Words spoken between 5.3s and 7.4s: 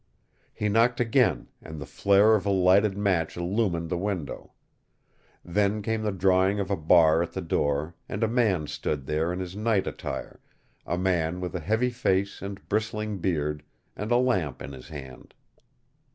Then came the drawing of a bar at the